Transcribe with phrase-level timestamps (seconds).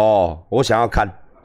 [0.00, 1.06] 哦，我想要看，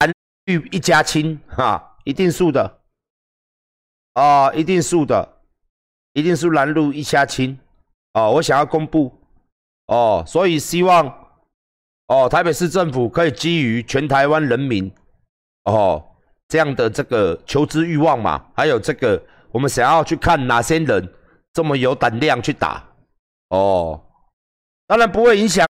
[0.00, 0.10] 蓝
[0.46, 2.80] 绿一家亲哈，一定输的，
[4.14, 5.36] 哦，一定输的，
[6.14, 7.58] 一定是蓝绿一家亲，
[8.14, 9.12] 哦，我想要公布，
[9.88, 11.06] 哦，所以希望，
[12.06, 14.90] 哦，台北市政府可以基于全台湾人民，
[15.64, 16.02] 哦，
[16.48, 21.06] 这样的这个求知欲望嘛，还有这个我们想要去看哪些人
[21.52, 22.82] 这么有胆量去打，
[23.50, 24.02] 哦，
[24.86, 25.68] 当然不会影响。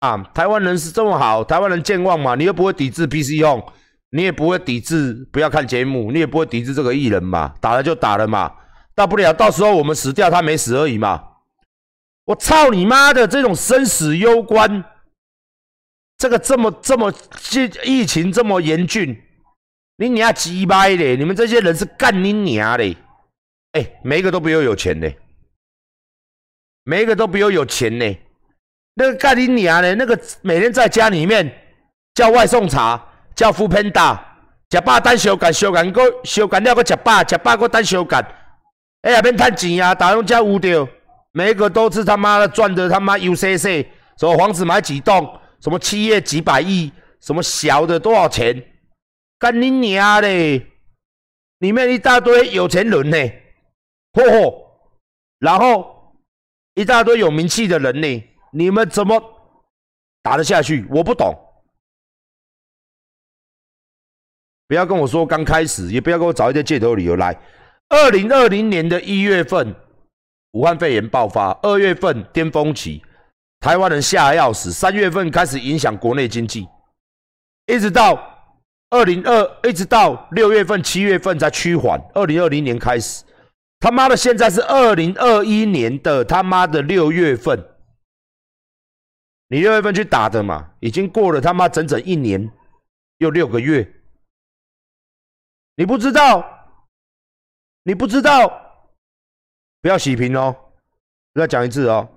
[0.00, 3.62] 啊，台湾人是这么好，台湾人健忘嘛，你又不会抵制 PC 用，
[4.10, 8.50] 你也不会抵制不要看节目，你也不会抵制这个艺人嘛，打了就打了嘛，
[8.94, 11.28] 大不了到时候我们死掉，他没死而已嘛。
[12.24, 14.84] 我操你妈的，这种生死攸关，
[16.16, 17.12] 这个这么这么
[17.84, 19.20] 疫疫情这么严峻，
[19.96, 21.16] 你娘鸡掰嘞！
[21.16, 22.96] 你们这些人是干你娘嘞！
[23.72, 25.18] 哎，每一个都比我有钱嘞，
[26.84, 28.16] 每一个都比我有钱呢。
[29.00, 29.94] 那个盖林尼亚呢？
[29.94, 31.50] 那个每天在家里面
[32.12, 33.02] 叫外送茶，
[33.34, 34.36] 叫副喷打，
[34.70, 38.22] 食饱等修改，修改个修改了个食饱，食饱个等修改。
[39.00, 39.94] 哎呀，免趁钱啊！
[39.94, 40.86] 打用家无掉，
[41.32, 43.86] 每一个都是他妈的赚的他妈 UCC，
[44.18, 46.92] 什么房子买几栋，什么企业几百亿，
[47.22, 48.62] 什么小的多少钱？
[49.38, 50.66] 干你娘嘞！
[51.60, 53.16] 里面一大堆有钱人呢，
[54.12, 54.54] 嚯嚯，
[55.38, 56.14] 然后
[56.74, 58.24] 一大堆有名气的人呢。
[58.52, 59.22] 你们怎么
[60.22, 60.86] 打得下去？
[60.90, 61.34] 我不懂。
[64.66, 67.36] 不要跟我说刚开始，也不要给我找一些借头理由来。
[67.88, 69.74] 二零二零年的一月份，
[70.52, 73.02] 武汉肺炎爆发；二月份巅峰期，
[73.58, 76.68] 台湾人吓得要死；三月份开始影响国内经济，
[77.66, 78.14] 一直到
[78.90, 82.00] 二零二，一直到六月份、七月份才趋缓。
[82.14, 83.24] 二零二零年开始，
[83.80, 87.69] 他妈的，现在是二零二一年的他妈的六月份。
[89.52, 92.52] 你六月份去打的嘛，已经过了他妈整整一年
[93.18, 94.00] 又六个月，
[95.74, 96.68] 你不知道，
[97.82, 98.48] 你不知道，
[99.80, 100.54] 不要洗屏哦，
[101.34, 102.08] 再讲一次哦，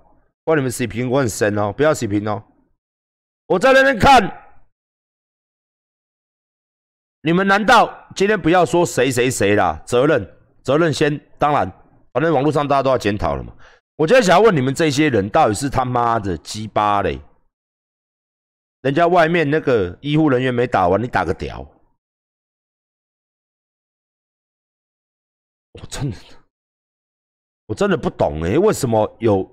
[0.44, 2.44] 关你们洗屏我很神哦，不要洗屏哦，
[3.48, 4.22] 我在那边看，
[7.22, 9.82] 你们难道今天不要说谁谁谁啦？
[9.88, 11.68] 责任责任先，当然，
[12.12, 13.56] 反正网络上大家都要检讨了嘛。
[14.04, 17.22] 我今天想要问你们这些人，到底是他妈的鸡巴嘞？
[18.82, 21.66] 人家外面那个医护人员没打完，你打个屌！
[25.72, 26.18] 我真的，
[27.68, 29.50] 我真的不懂哎，为什么有？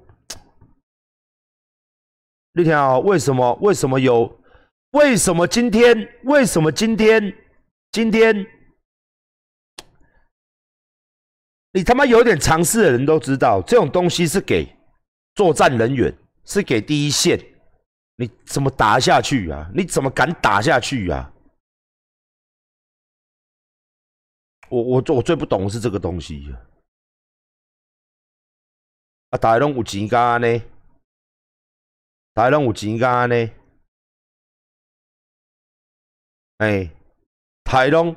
[2.50, 3.54] 那天啊，为什么？
[3.62, 4.40] 为什么有？
[4.90, 6.12] 为什么今天？
[6.24, 7.32] 为什么今天？
[7.92, 8.44] 今天？
[11.72, 14.66] 你他妈有点常识的人都知道，这种东西是给
[15.34, 16.12] 作战人员，
[16.44, 17.38] 是给第一线。
[18.16, 19.70] 你怎么打下去啊？
[19.74, 21.32] 你怎么敢打下去啊？
[24.68, 26.52] 我我最我最不懂的是这个东西
[29.30, 29.38] 啊！
[29.38, 30.62] 大龙有钱干呢？
[32.34, 33.50] 大龙有钱干呢？
[36.58, 36.90] 哎，
[37.64, 38.14] 大龙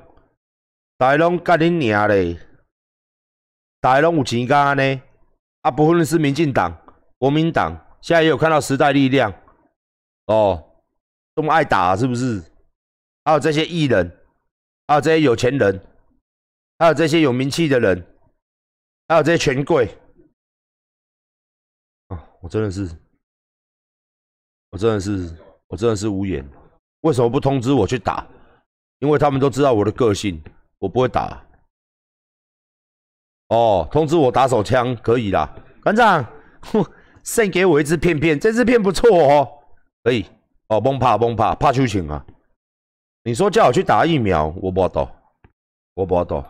[0.97, 2.37] 大龙干你娘嘞！
[3.83, 5.01] 大龙有钱干呢？
[5.59, 6.73] 啊，不论是民进党、
[7.17, 9.29] 国民党，现在也有看到时代力量
[10.27, 10.63] 哦，
[11.35, 12.41] 这么爱打是不是？
[13.25, 14.09] 还有这些艺人，
[14.87, 15.85] 还有这些有钱人，
[16.79, 18.01] 还有这些有名气的人，
[19.09, 19.93] 还有这些权贵。
[22.07, 22.89] 啊，我真的是，
[24.69, 25.35] 我真的是，
[25.67, 26.49] 我真的是无言。
[27.01, 28.25] 为什么不通知我去打？
[28.99, 30.41] 因为他们都知道我的个性，
[30.79, 31.45] 我不会打。
[33.53, 35.47] 哦，通知我打手枪可以啦，
[35.83, 36.25] 馆长，
[37.21, 39.47] 送给我一支片片，这支片不错哦，
[40.03, 40.25] 可以。
[40.69, 42.25] 哦，崩怕崩怕怕出情啊！
[43.23, 45.07] 你说叫我去打疫苗，我不懂，
[45.93, 46.43] 我不懂。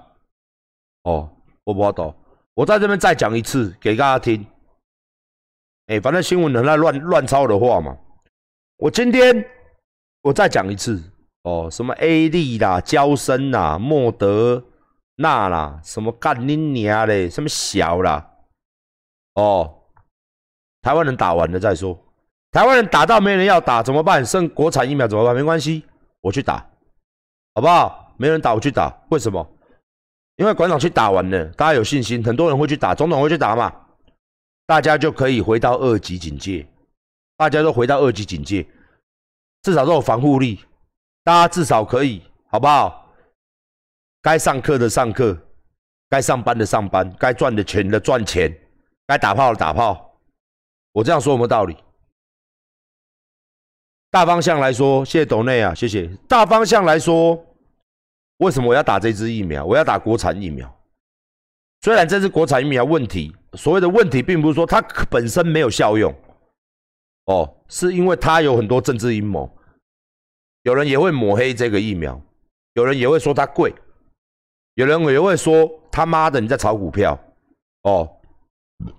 [1.04, 1.30] 哦，
[1.66, 2.16] 我不懂。
[2.54, 4.46] 我在这边再讲一次给大家听。
[5.88, 7.98] 哎，反正新闻人在乱乱抄的话嘛。
[8.78, 9.46] 我今天
[10.22, 11.04] 我再讲一次。
[11.42, 14.64] 哦，什么 A 利啦、交生啦、莫德。
[15.16, 17.30] 那啦，什么干你娘嘞？
[17.30, 18.32] 什么小啦？
[19.36, 19.84] 哦，
[20.82, 21.98] 台湾人打完了再说。
[22.52, 24.26] 台湾人打到没人要打怎么办？
[24.26, 25.36] 剩国产疫苗怎么办？
[25.36, 25.84] 没关系，
[26.22, 26.66] 我去打，
[27.56, 28.14] 好不好？
[28.18, 29.48] 没人打我去打，为什么？
[30.36, 33.72] 因为馆长去打完了，大家有信心，很多人会去打，总统会去打嘛，
[34.66, 36.68] 大家就可以回到二级警戒，
[37.38, 38.68] 大家都回到二级警戒，
[39.62, 40.64] 至少都有防护力，
[41.24, 43.03] 大家至少可以，好不好？
[44.24, 45.38] 该上课的上课，
[46.10, 48.58] 该上班的上班，该赚的钱的赚钱，
[49.06, 50.18] 该打炮的打炮。
[50.94, 51.76] 我这样说有没有道理？
[54.10, 56.08] 大方向来说，谢谢董内啊，谢谢。
[56.26, 57.38] 大方向来说，
[58.38, 59.66] 为什么我要打这支疫苗？
[59.66, 60.74] 我要打国产疫苗。
[61.82, 66.16] 虽然这支国产疫苗问题，所谓的问题，并不是说它本身没有效用，
[67.26, 69.54] 哦，是因为它有很多政治阴谋。
[70.62, 72.22] 有人也会抹黑这个疫苗，
[72.76, 73.76] 有人也会说它贵，
[74.76, 77.18] 有人也会说他妈的你在炒股票，
[77.84, 78.10] 哦。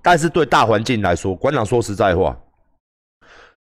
[0.02, 2.34] 但是对大环境来说，馆长说实在话。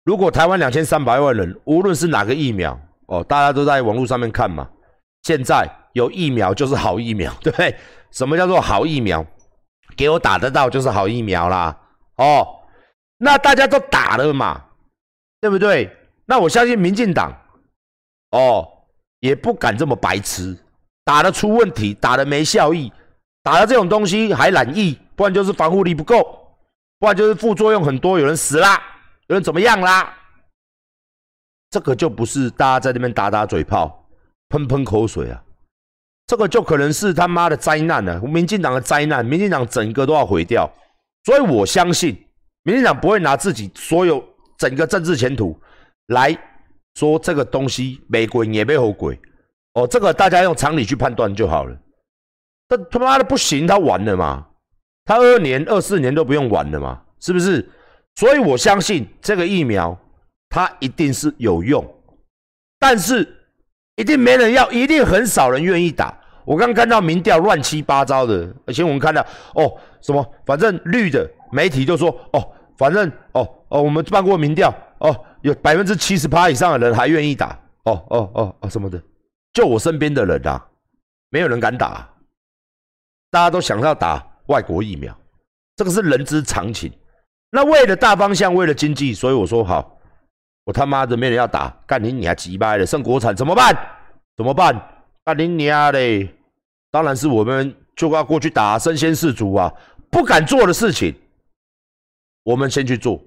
[0.03, 4.69] 如果台湾两千三百万人，无论是哪个疫苗哦，大家都在网络上面看嘛。
[5.23, 7.75] 现在有疫苗就是好疫苗，对 不对？
[8.11, 9.25] 什么叫做好疫苗？
[9.95, 11.75] 给我打得到就是好疫苗啦。
[12.17, 12.45] 哦，
[13.17, 14.63] 那大家都打了嘛，
[15.39, 15.89] 对不对？
[16.25, 17.35] 那我相信民进党
[18.31, 18.67] 哦，
[19.19, 20.57] 也不敢这么白痴，
[21.11, 22.89] 打得出问题，打得没效益，
[23.43, 26.23] 打了这种东西还染疫，不然就是防护力不够，
[26.99, 28.81] 不然就是副作用很多，有人死啦。
[29.27, 30.13] 有人怎么样啦？
[31.69, 34.07] 这个就不是大家在那边打打嘴炮、
[34.47, 35.43] 喷喷口水啊，
[36.27, 40.71] 这个就可能是他妈的灾难了，民进党的灾难，民进党整个都要毁掉。
[41.25, 42.25] 所以我相信，
[42.63, 44.23] 民进党不会拿自己所有
[44.57, 45.59] 整个政治前途
[46.07, 46.33] 来
[46.95, 49.19] 说这个东西没鬼也没后鬼
[49.73, 51.77] 哦，这个大家用常理去判断就好了。
[52.67, 54.47] 他他妈的不行，他完了嘛？
[55.05, 57.01] 他二年、二四年都不用玩了嘛？
[57.19, 57.69] 是不是？
[58.15, 59.97] 所以我相信这个疫苗，
[60.49, 61.83] 它一定是有用，
[62.77, 63.25] 但是
[63.95, 66.17] 一定没人要，一定很少人愿意打。
[66.43, 69.25] 我刚看到民调乱七八糟的，而且我们看到
[69.55, 69.71] 哦，
[70.01, 79.01] 什么反正绿的媒体就说哦，反正哦哦，我们办过民调哦，有百分之七十八以上的人还愿意打哦哦哦哦什么的，
[79.53, 80.69] 就我身边的人啊，
[81.29, 82.07] 没有人敢打，
[83.29, 85.15] 大家都想要打外国疫苗，
[85.75, 86.91] 这个是人之常情。
[87.49, 89.99] 那为了大方向，为了经济，所以我说好，
[90.63, 93.75] 我他妈的没人要打，干你娘鸡巴的，剩国产怎么办？
[94.37, 94.73] 怎么办？
[95.25, 96.33] 干你娘嘞！
[96.89, 99.71] 当然是我们就要过去打身先士卒啊！
[100.09, 101.13] 不敢做的事情，
[102.43, 103.21] 我们先去做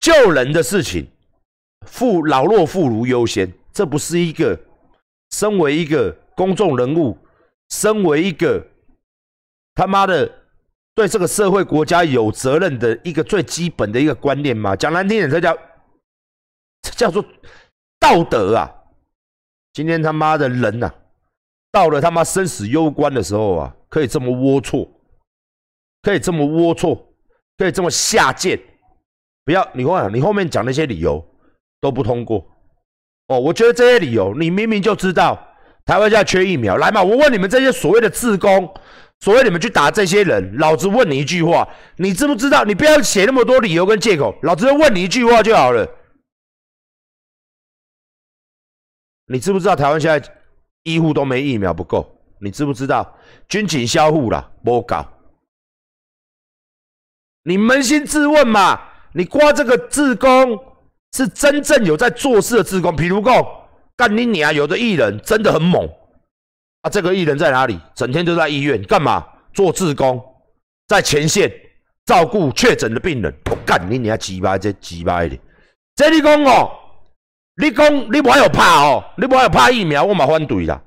[0.00, 1.08] 救人的事情，
[1.86, 3.52] 妇老弱妇孺优先。
[3.76, 4.58] 这不是一个
[5.32, 7.18] 身为一个公众人物，
[7.68, 8.66] 身为一个
[9.74, 10.42] 他妈的。
[10.94, 15.54] 对这个社会国家有责任的一个最基本的一个观念吗，讲难听点，这叫
[16.80, 17.22] 这叫做
[18.00, 18.64] 道德啊！
[19.74, 20.90] 今天他妈的人呐，
[21.70, 24.88] 到了他妈生死攸关的时候啊，可以这么龌龊，
[26.00, 26.98] 可以这么龌龊，
[27.58, 28.58] 可以这么下贱，
[29.44, 31.22] 不要你看你后面讲那些理由
[31.78, 32.42] 都不通过
[33.28, 35.36] 哦，我觉得这些理由，你明明就知道
[35.84, 38.72] 台湾现在缺疫苗，来嘛，我问你们这些所谓的自工。
[39.20, 42.64] 所谓你们去打这些人，老子问你一句话，你知不知道？
[42.64, 45.88] 你不要写那么多理由跟借口，老子就问你一句话就好了。
[49.28, 50.34] 你知不知道台湾现在
[50.82, 52.20] 医护都没疫苗不够？
[52.42, 53.16] 你知不知道
[53.48, 55.10] 军警销户了不搞？
[57.42, 58.78] 你扪心自问嘛，
[59.14, 60.62] 你挂这个自工
[61.16, 63.34] 是真正有在做事的自工，譬如讲
[63.96, 65.88] 干你娘，有的艺人真的很猛。
[66.82, 67.80] 啊，这个艺人在哪里？
[67.94, 69.26] 整天都在医院干嘛？
[69.54, 70.22] 做志工，
[70.86, 71.50] 在前线
[72.04, 73.34] 照顾确诊的病人。
[73.50, 75.38] 我干你，你还鸡巴这鸡巴的？
[75.94, 76.70] 这你讲哦，
[77.56, 79.02] 你讲你不还有怕哦？
[79.16, 80.04] 你不还有怕疫苗？
[80.04, 80.82] 我嘛反对啦。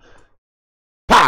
[1.08, 1.27] 怕。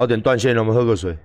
[0.00, 1.16] 有点断线了，我们喝个水。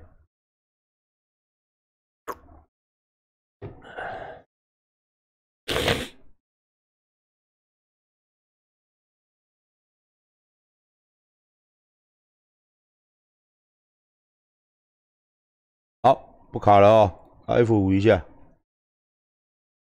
[16.57, 18.25] 不卡了哦，F 五一下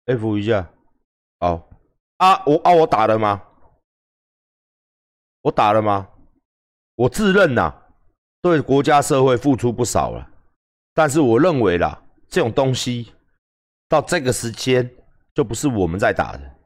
[0.07, 0.69] ，F 五一下，
[1.39, 1.71] 好
[2.17, 3.41] 啊，我啊我打了吗？
[5.43, 6.09] 我打了吗？
[6.97, 7.73] 我自认呐，
[8.43, 10.29] 对国家社会付出不少了，
[10.93, 13.15] 但是我认为啦，这种东西
[13.89, 14.91] 到这个时间
[15.33, 16.57] 就不是我们在打的，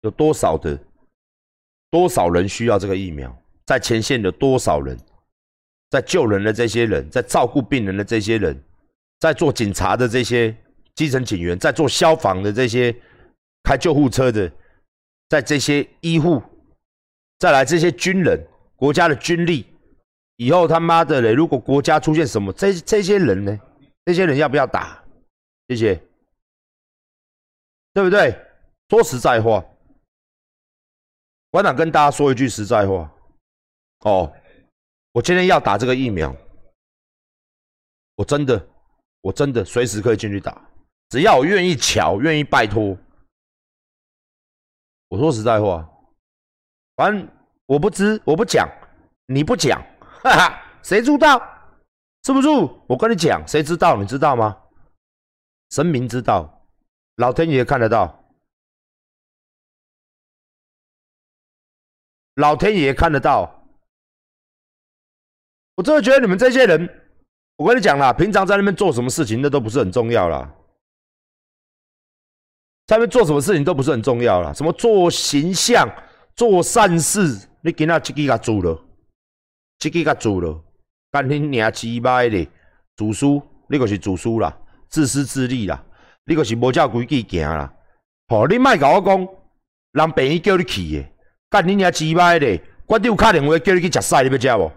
[0.00, 0.76] 有多少的
[1.92, 3.32] 多少人需要这个疫苗，
[3.66, 4.98] 在前线的多少人，
[5.90, 8.60] 在救人的这些人，在照顾病人的这些人。
[9.18, 10.54] 在做警察的这些
[10.94, 12.94] 基层警员，在做消防的这些
[13.62, 14.50] 开救护车的，
[15.28, 16.42] 在这些医护，
[17.38, 18.46] 再来这些军人，
[18.76, 19.66] 国家的军力，
[20.36, 23.58] 以后他妈的嘞，如果国家出现什么，这这些人呢？
[24.04, 25.02] 这些人要不要打？
[25.68, 26.00] 谢谢，
[27.92, 28.38] 对不对？
[28.88, 29.64] 说实在话，
[31.50, 33.12] 馆长跟大家说一句实在话，
[34.00, 34.32] 哦，
[35.12, 36.36] 我今天要打这个疫苗，
[38.14, 38.68] 我真的。
[39.26, 40.70] 我真的随时可以进去打，
[41.08, 42.96] 只要我愿意瞧，愿意拜托。
[45.08, 45.84] 我说实在话，
[46.94, 47.28] 反正
[47.66, 48.68] 我不知，我不讲，
[49.26, 49.82] 你不讲，
[50.22, 51.40] 哈哈，谁知道？
[52.22, 52.48] 是不是？
[52.86, 54.00] 我跟你讲，谁知道？
[54.00, 54.62] 你知道吗？
[55.70, 56.64] 神明知道，
[57.16, 58.24] 老天爷看得到。
[62.34, 63.66] 老天爷看得到，
[65.74, 67.05] 我真的觉得你们这些人，
[67.56, 70.52] 我跟你讲啦，平常在那边做什么事情，那都不是很重要啦。
[72.86, 75.88] 在那边做什么事情都不是很重要啦，什么做形象、
[76.36, 78.80] 做善事，你今仔这几个做了，
[79.78, 80.62] 这几个做了，
[81.10, 82.48] 干你娘鸡巴的，
[82.96, 83.26] 自私，
[83.68, 84.56] 你就是自私啦，
[84.88, 85.82] 自私自利啦，
[86.26, 87.72] 你就是无照规矩行啦。
[88.28, 89.28] 吼，你莫甲我讲，
[89.92, 91.08] 人便宜叫你去的。
[91.48, 92.60] 干你娘鸡巴的！
[92.86, 94.72] 馆长打电话叫你去食屎，你要食无？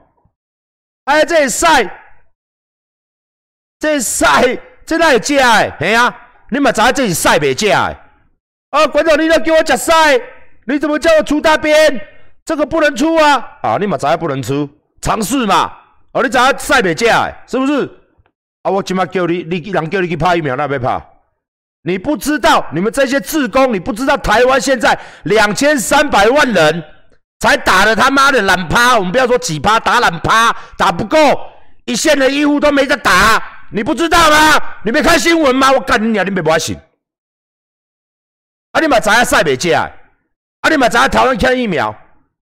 [1.06, 1.66] 哎，这屎，
[3.80, 4.26] 这屎，
[4.86, 5.74] 这哪会食的？
[5.80, 6.14] 嘿啊，
[6.50, 7.74] 你嘛知这是屎袂食的？
[8.72, 9.92] 啊，馆长，你都叫我食屎，
[10.66, 12.00] 你怎么叫我出大便？
[12.46, 13.58] 这个不能出啊！
[13.62, 14.68] 啊，你嘛知不能出，
[15.02, 15.72] 尝试嘛。
[16.12, 17.36] 哦，你知影屎袂食的？
[17.48, 17.86] 是不是？
[18.64, 21.02] 啊，我今麦叫你，你人叫你去拍疫苗，那要拍？
[21.84, 26.84] 你不知道，你们这些志工，你不知道台湾现在两千三百万人
[27.40, 31.18] 才打了他妈的懒趴，我们不要说几趴，打懒趴打不够，
[31.86, 34.82] 一线的医护都没得打，你不知道吗？
[34.84, 35.72] 你没看新闻吗？
[35.72, 36.78] 我干你娘，你没不信？
[38.72, 39.90] 啊，你嘛知影晒袂食，啊，
[40.70, 41.96] 你嘛知影台湾抢疫苗，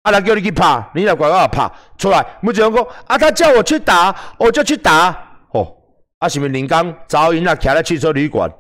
[0.02, 5.10] 啊，人叫你去拍，你来乖乖拍出来，目前讲啊，他叫我去打，我就去打，
[5.52, 5.76] 哦，
[6.20, 8.52] 啊，是不是临港早因啊，徛在汽车旅馆？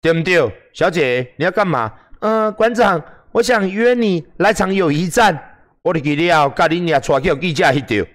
[0.00, 0.40] 对不对，
[0.72, 1.92] 小姐，你要干嘛？
[2.20, 3.02] 嗯，馆长，
[3.32, 5.50] 我想约你来场友谊战。
[5.82, 8.10] 我哋记了，甲你俩带去记者翕照。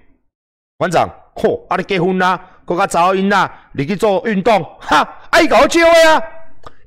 [0.77, 4.97] 馆长，嚯，啊你结婚啦，搁较早因啦，你去做运动，哈，
[5.29, 6.21] 啊伊甲我招的啊，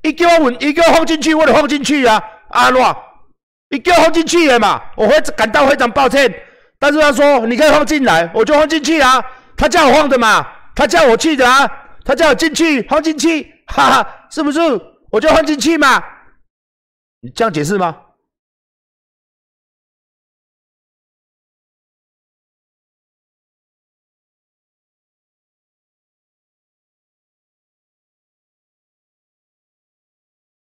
[0.02, 2.94] 伊叫我问，伊叫我放进去，我就放进去啊，啊喏，
[3.70, 6.30] 伊叫我放进去的嘛，我会感到非常抱歉，
[6.78, 9.24] 但是他说你可以放进来，我就放进去啊，
[9.56, 11.66] 他叫我放的嘛，他叫我去的啊，
[12.04, 14.60] 他叫我进去放进去，哈哈，是不是？
[15.10, 16.02] 我就放进去嘛，
[17.22, 17.96] 你这样解释吗？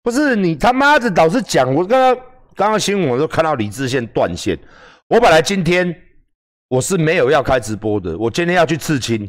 [0.06, 2.14] 不是你他妈的老是讲，我刚刚
[2.54, 4.56] 刚刚新闻我都看到李志宪断线，
[5.08, 5.92] 我本来今天
[6.68, 9.28] 我是没有要开直播的，我今天要去刺青，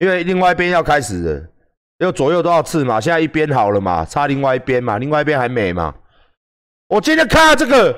[0.00, 1.48] 因为另外一边要开始了。
[2.00, 5.94] 就左右都要刺嘛，现在一边好了嘛，差另外一边嘛，另外一边还美嘛。
[6.88, 7.96] 我今天看到这个，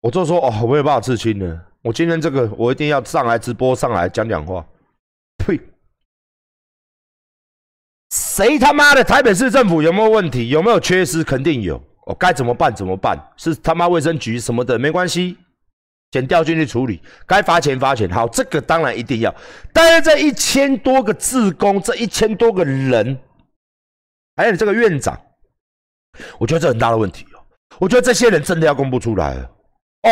[0.00, 1.64] 我就说哦，我没有办法刺青了。
[1.82, 4.66] 我今天这个，我一定要上来直播，上来讲讲话。
[5.46, 5.60] 呸！
[8.34, 10.48] 谁他妈的台北市政府有没有问题？
[10.48, 11.22] 有没有缺失？
[11.22, 11.80] 肯定有。
[12.04, 12.74] 我该怎么办？
[12.74, 13.16] 怎么办？
[13.36, 14.76] 是他妈卫生局什么的？
[14.76, 15.38] 没关系。
[16.10, 18.10] 减调进去处理，该罚钱罚钱。
[18.10, 19.32] 好，这个当然一定要。
[19.72, 23.16] 但是这一千多个自工，这一千多个人，
[24.34, 25.16] 还有你这个院长，
[26.40, 27.38] 我觉得这很大的问题哦。
[27.78, 29.36] 我觉得这些人真的要公布出来
[30.02, 30.10] 哦，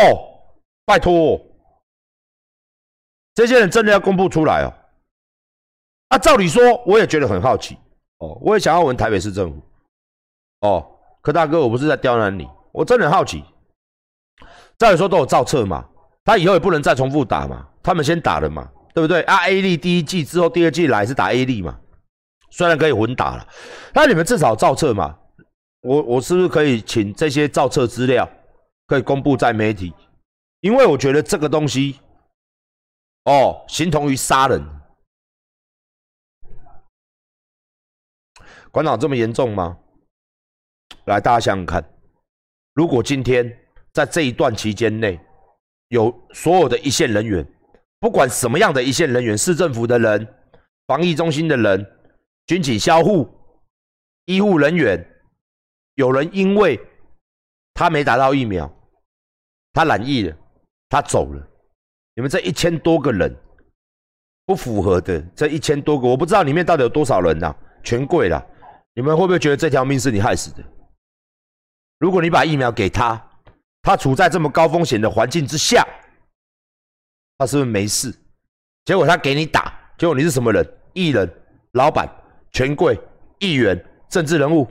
[0.85, 1.41] 拜托，
[3.35, 4.73] 这些人真的要公布出来哦。
[6.07, 7.77] 啊，照理说，我也觉得很好奇
[8.23, 9.61] 哦，我也想要问台北市政府
[10.61, 10.85] 哦，
[11.21, 13.43] 柯大哥，我不是在刁难你，我真的很好奇。
[14.77, 15.85] 照理说都有造册嘛。
[16.25, 19.21] 他以后也不能再重复打嘛，他们先打了嘛，对不对？
[19.23, 21.77] 啊，A 力第一季之后，第二季来是打 A 力嘛，
[22.49, 23.45] 虽然可以混打了，
[23.93, 25.17] 那你们至少造册嘛，
[25.81, 28.25] 我我是不是可以请这些造册资料
[28.87, 29.93] 可以公布在媒体？
[30.61, 31.99] 因为我觉得这个东西，
[33.25, 34.65] 哦，形同于杀人。
[38.73, 39.77] 馆长这么严重吗？
[41.05, 41.87] 来，大家想想看，
[42.73, 43.47] 如果今天
[43.91, 45.19] 在这一段期间内，
[45.89, 47.47] 有所有的一线人员，
[47.99, 50.27] 不管什么样的一线人员，市政府的人、
[50.87, 51.85] 防疫中心的人、
[52.47, 53.29] 军警、消护、
[54.25, 55.07] 医护人员，
[55.93, 56.79] 有人因为
[57.75, 58.67] 他没打到疫苗，
[59.71, 60.35] 他染疫了，
[60.89, 61.47] 他走了。
[62.15, 63.31] 你们这一千多个人
[64.47, 68.43] 不符合的，这一千多个，我不知道里面到底有多少人呐，全跪了。
[68.93, 70.63] 你们会不会觉得这条命是你害死的？
[71.97, 73.29] 如果你把疫苗给他？
[73.81, 75.85] 他处在这么高风险的环境之下，
[77.37, 78.13] 他是不是没事？
[78.85, 80.65] 结果他给你打，结果你是什么人？
[80.93, 81.29] 艺人、
[81.71, 82.07] 老板、
[82.51, 82.99] 权贵、
[83.39, 84.67] 议员、政治人物，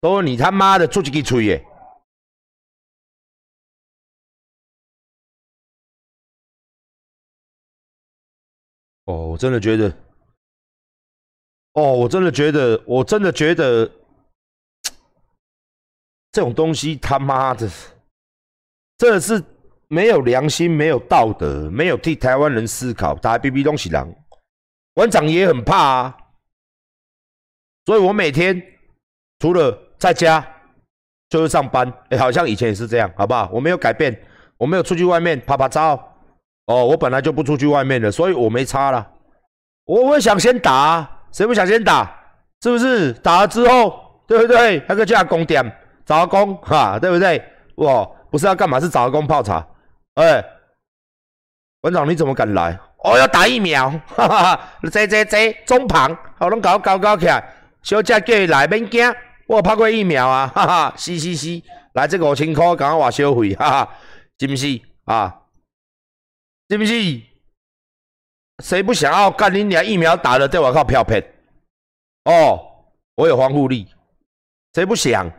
[0.00, 1.66] 都你他妈的出去给吹耶！
[9.04, 9.92] 哦，我真的觉得，
[11.76, 13.84] 哦，我真的觉得，我真的觉得
[16.32, 17.68] 这种东西他妈的，
[18.96, 19.42] 真的是
[19.88, 23.14] 没有良心、没有道德、没有替台湾人思考。
[23.16, 24.10] 打 B B 东西狼，
[24.94, 26.16] 馆长也很怕啊，
[27.84, 28.60] 所以我每天
[29.38, 30.42] 除了在家
[31.28, 33.50] 就是上班，哎，好像以前也是这样，好不好？
[33.52, 34.18] 我没有改变，
[34.56, 35.94] 我没有出去外面拍拍照。
[36.64, 39.12] 哦，我本来就不出去外面的，所以我没差了。
[39.84, 42.10] 我会想先打，谁不想先打？
[42.62, 43.12] 是不是？
[43.12, 44.82] 打了之后，对不对？
[44.88, 45.64] 那个叫工点，
[46.04, 47.42] 找个工，哈，对不对？
[47.76, 48.80] 哇，不是要干嘛？
[48.80, 49.64] 是找个工泡茶。
[50.14, 50.42] 哎，
[51.80, 52.78] 馆长你怎么敢来？
[53.04, 54.60] 哦，要打疫苗，哈哈哈！
[54.90, 57.54] 这这这中旁，好拢搞搞搞起来。
[57.82, 59.14] 小姐叫伊来，免惊，
[59.46, 60.94] 我拍过疫苗啊，哈哈！
[60.96, 63.88] 是是是，来这个五千块，刚刚话消费，哈哈，
[64.40, 65.42] 是不是啊？
[66.68, 66.92] 是不是？
[68.62, 71.22] 谁不想要干你俩疫苗打了，在我靠票骗？
[72.24, 72.58] 哦，
[73.14, 73.86] 我有防护力，
[74.74, 75.30] 谁不想？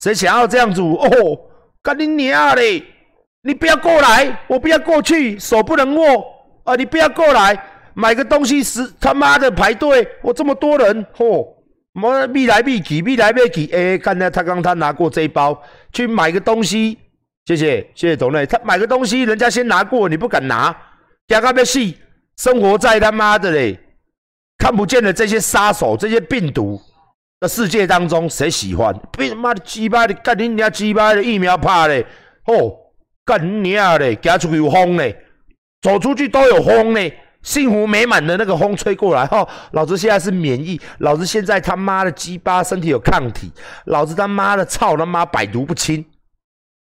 [0.00, 0.80] 谁想要这样子？
[0.80, 1.08] 哦，
[1.82, 2.82] 干你娘嘞！
[3.42, 6.26] 你不要过来，我不要过去，手不能握
[6.64, 6.74] 啊！
[6.74, 7.56] 你不要过来，
[7.94, 11.46] 买个东西是他妈的排队，我这么多人，嚯！
[11.92, 16.98] 么密来密去，密来密去，哎，刚才他刚他拿过这一包去买个东西。
[17.44, 20.76] 谢谢谢谢董内，他买个东西，人家先拿过，你不敢拿，
[21.28, 21.96] 加个咩戏？
[22.36, 23.78] 生活在他妈的嘞，
[24.58, 26.80] 看不见的这些杀手、这些病毒
[27.40, 28.94] 的世界当中，谁喜欢？
[29.12, 32.04] 被他妈的鸡巴的干你娘鸡巴的疫苗怕嘞！
[32.46, 32.74] 哦，
[33.24, 34.14] 干你娘嘞！
[34.16, 35.16] 走出去有风嘞，
[35.80, 39.48] 走出去都有风嘞，幸福美满的那个风吹过来，哈！
[39.72, 43.50] 老子现在是免疫，老子现在他妈的鸡巴身体有抗体，
[43.86, 46.04] 老子他妈的操他妈百毒不侵。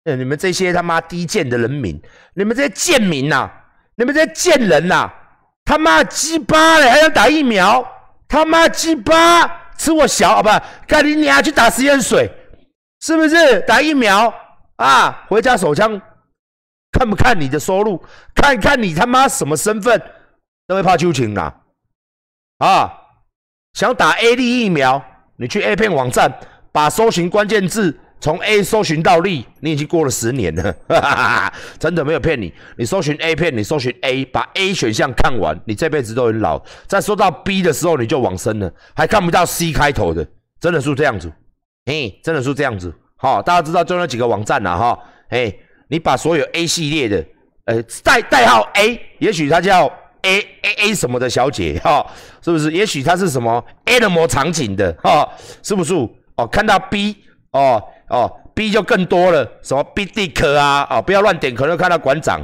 [0.04, 2.02] 你们这些他妈低贱的人民，
[2.34, 3.50] 你们这些贱民呐，
[3.96, 5.12] 你们这些贱人呐，
[5.70, 7.88] 他妈鸡巴嘞，还想打疫苗？
[8.28, 9.46] 他妈鸡巴，
[9.78, 10.50] 吃我小啊不？
[10.88, 12.28] 赶紧你还去打实验水，
[13.02, 13.60] 是不是？
[13.68, 14.34] 打疫苗
[14.78, 15.28] 啊？
[15.30, 16.02] 回家手枪，
[16.92, 18.04] 看不看你的收入？
[18.34, 20.02] 看看你他妈什么身份？
[20.66, 21.54] 都会怕秋情呐？
[22.58, 22.92] 啊？
[23.74, 25.00] 想打 A D 疫苗？
[25.36, 26.34] 你去 A 片网站，
[26.72, 27.96] 把搜寻关键字。
[28.22, 32.54] 从 A 搜寻到利，你已经过了十年了，哈哈哈真的没有骗你。
[32.78, 36.62] 你搜寻 A 片，你搜寻 A，把 A 选项看完，你这辈子都很老。
[36.86, 40.28] 在说到 B 的时候，你就往生了，还看不到 C 开头的，
[40.60, 41.32] 真的是这样子。
[41.86, 42.94] 嘿，真的是这样子。
[43.16, 45.00] 好，大家知道就那几个网站了哈。
[45.30, 47.26] 嘿，你把所有 A 系列的，
[47.66, 49.86] 呃，代代号 A，也许它叫
[50.24, 52.06] A A A 什么的小姐哈，
[52.42, 52.74] 是不是？
[52.74, 55.30] 也许它是什么 Animal 场景的哈，
[55.64, 55.94] 是不是？
[56.36, 57.16] 哦，看到 B
[57.52, 57.82] 哦。
[58.10, 62.42] 哦，B 就更多了，什么 B Dick 啊，哦，不要乱点，可能看到馆长，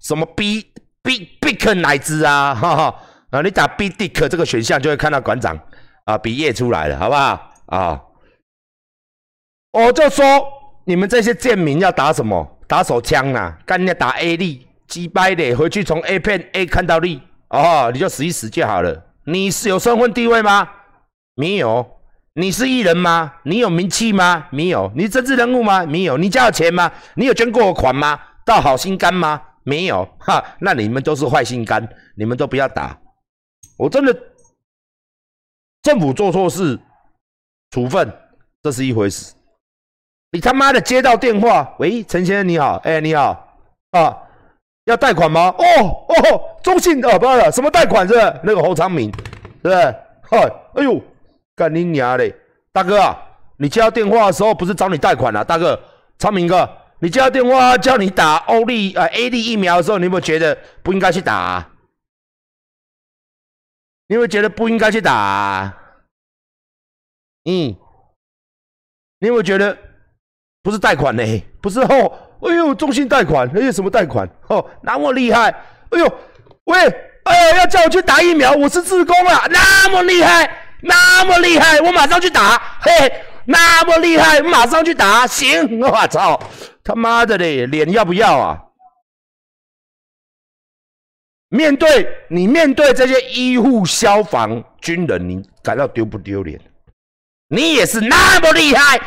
[0.00, 2.94] 什么 B B Big 奶子啊，哈哈，
[3.30, 5.58] 啊，你打 B Dick 这个选项就会看到馆长
[6.04, 7.52] 啊，比页出来了，好不好？
[7.66, 8.02] 啊，
[9.72, 10.24] 我就说
[10.84, 12.58] 你们这些贱民要打什么？
[12.68, 19.04] 打手枪啊，干你打 A 力，击败的，回去从 A 片 A 看到力，哦，你就死一死就好了。
[19.24, 20.68] 你是有身份地位吗？
[21.36, 21.95] 没有。
[22.38, 23.32] 你是艺人吗？
[23.44, 24.46] 你有名气吗？
[24.50, 24.92] 没有。
[24.94, 25.86] 你政治人物吗？
[25.86, 26.18] 没有。
[26.18, 26.92] 你家有钱吗？
[27.14, 28.20] 你有捐过款吗？
[28.44, 29.40] 到好心肝吗？
[29.62, 30.06] 没有。
[30.18, 32.98] 哈，那你们都是坏心肝，你们都不要打。
[33.78, 34.14] 我真的，
[35.82, 36.78] 政府做错事，
[37.70, 38.12] 处分，
[38.62, 39.32] 这是一回事。
[40.32, 43.48] 你他妈的接到电话，喂，陈先生你好，哎你好，
[43.92, 44.14] 啊，
[44.84, 45.54] 要贷款吗？
[45.56, 45.64] 哦
[46.08, 49.10] 哦，中信哦，不是什么贷款是那个侯昌明，
[49.62, 49.94] 对不对？
[50.30, 51.02] 嗨，哎呦。
[51.56, 52.32] 干你娘嘞！
[52.70, 53.16] 大哥，
[53.56, 55.42] 你接到电话的时候不是找你贷款啊？
[55.42, 55.80] 大哥，
[56.18, 56.68] 昌明哥，
[57.00, 61.34] 你接到电话叫你打欧利啊 A D 疫苗的时候，你有没有觉得不应该去打？
[61.34, 61.70] 啊
[64.08, 65.12] 你有没有觉得不应该去打？
[65.12, 65.76] 啊
[67.46, 67.74] 嗯，
[69.18, 69.76] 你有没有觉得
[70.62, 71.22] 不是贷款呢？
[71.62, 74.28] 不是哦，哎呦，中信贷款，哎呦，什么贷款？
[74.48, 75.48] 哦，那么厉害！
[75.90, 76.18] 哎呦，
[76.64, 76.78] 喂，
[77.24, 80.65] 哎呦，要叫我去打疫苗，我是自工啊，那么厉害！
[80.86, 82.56] 那么厉害，我马上去打！
[82.80, 82.90] 嘿，
[83.46, 85.26] 那么厉害，马上去打！
[85.26, 86.40] 行，我操，
[86.84, 88.62] 他妈的嘞，脸要不要啊？
[91.48, 96.60] 面对你，面对这些医护、消防、军人，你感到丢不丢脸？
[97.48, 99.00] 你也是那么厉害，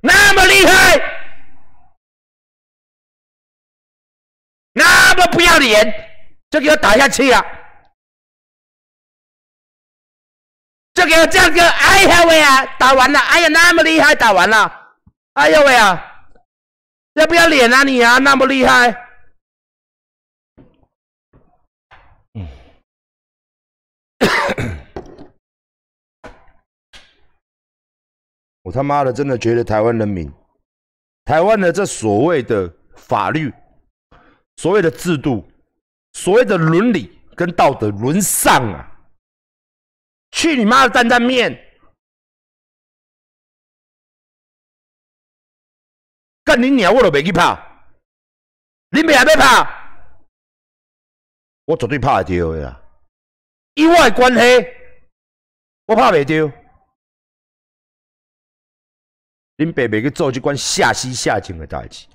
[0.00, 1.00] 那么厉害，
[4.74, 5.94] 那么不要脸，
[6.50, 7.44] 就给我打下去啊！
[11.02, 14.72] 就给我这个，哎呀喂啊，打完了，哎呀那么厉害，打完了，
[15.32, 16.00] 哎呀喂啊，
[17.14, 19.08] 要不要脸啊你啊，那么厉害，
[28.62, 30.32] 我他妈的真的觉得台湾人民，
[31.24, 33.52] 台湾的这所谓的法律、
[34.56, 35.44] 所谓的制度、
[36.12, 38.88] 所谓的伦理跟道德沦丧啊！
[40.32, 41.56] 去你妈的担担面！
[46.44, 46.92] 干你娘！
[46.92, 47.56] 我都袂去拍，
[48.90, 49.80] 你袂还要拍？
[51.66, 52.82] 我绝对拍得着的啦！
[53.74, 54.40] 以我的关系，
[55.86, 56.52] 我拍袂着。
[59.58, 62.08] 恁爸袂去做这款下西下井的代志，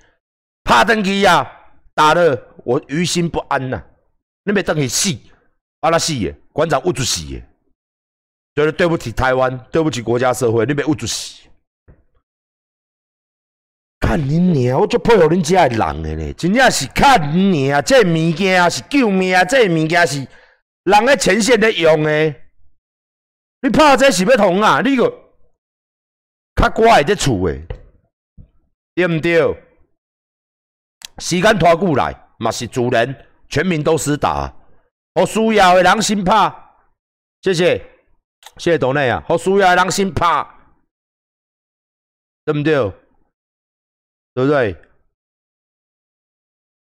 [0.64, 1.50] 拍登去呀，
[1.94, 3.82] 打了我于心不安呐！
[4.44, 5.18] 恁爸登去死，
[5.80, 7.42] 阿拉死的，馆长捂住死的，
[8.58, 11.44] 觉得对不起台湾，对不起国家社会，恁要捂住死。
[14.00, 20.18] 看你娘，我足配合恁遮的人的呢，真正是看你娘，这物件是救命，这物件是
[20.86, 22.36] 人喺前线在用的。
[23.62, 24.82] 你拍这是要同啊？
[24.82, 25.08] 你个
[26.56, 27.62] 较乖在厝诶，
[28.96, 29.64] 对毋对？
[31.20, 33.16] 时间拖久来，嘛是自然，
[33.50, 34.52] 全民都厮打。
[35.14, 36.52] 好需要的人先拍，
[37.44, 37.86] 谢谢，
[38.58, 39.24] 谢谢董内啊。
[39.28, 40.48] 好需要人心拍，
[42.46, 42.74] 对毋对？
[44.34, 44.76] 对不对？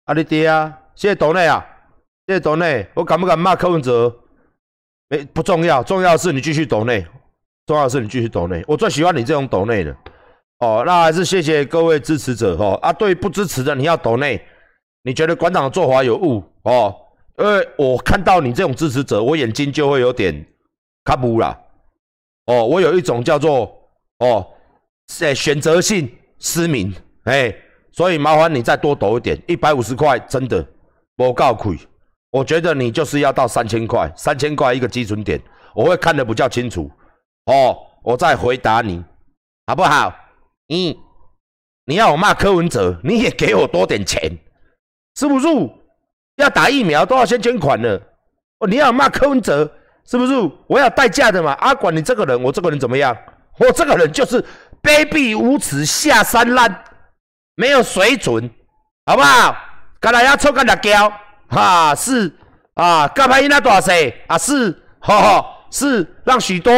[0.05, 1.65] 啊，你爹啊，谢谢董内啊，
[2.27, 2.89] 谢谢董内。
[2.95, 4.17] 我敢不敢骂柯文哲？
[5.09, 7.05] 没不重要，重要的是你继续董内，
[7.67, 8.65] 重要的是你继续董内。
[8.69, 9.97] 我最喜欢你这种董内的。
[10.59, 12.79] 哦，那还是谢谢各位支持者哈。
[12.83, 14.41] 啊，对不支持的你要董内，
[15.03, 16.95] 你觉得馆长的做法有误哦？
[17.39, 20.47] 因为我看到你这种支持者，我眼睛就会有点
[21.11, 21.59] 卡布啦。
[22.46, 23.68] 哦，我有一种叫做
[24.20, 24.46] 哦，
[25.09, 26.94] 是选择性失明。
[27.25, 27.53] 哎，
[27.90, 30.64] 所以麻烦你再多抖一点，一百五十块真的
[31.16, 31.77] 不够亏。
[32.31, 35.40] 我觉得你就是要到三千块，三千块一个基准点，
[35.75, 36.88] 我会看得比较清楚。
[37.46, 39.03] 哦，我再回答你，
[39.66, 40.14] 好不好？
[40.68, 40.96] 嗯，
[41.87, 44.31] 你要我骂柯文哲，你也给我多点钱，
[45.16, 45.49] 是不是？
[46.37, 48.01] 要打疫苗都要先捐款的。
[48.61, 49.68] 哦，你要骂柯文哲，
[50.05, 50.33] 是不是？
[50.67, 51.53] 我要代驾的嘛。
[51.61, 53.17] 阿管你这个人，我这个人怎么样？
[53.59, 54.43] 我这个人就是
[54.83, 56.85] 卑鄙无耻，下三滥。
[57.57, 58.49] 没有水准，
[59.05, 59.55] 好不好？
[60.01, 61.13] 刚才要抽个辣椒，
[61.49, 62.33] 哈是
[62.73, 63.93] 啊，刚才那多少
[64.29, 66.73] 啊是，哈哈是让许多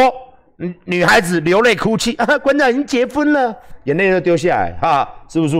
[0.57, 2.37] 女女孩子流泪哭泣啊！
[2.39, 3.55] 馆长已经结婚了，
[3.85, 5.55] 眼泪都丢下来，哈，是不是？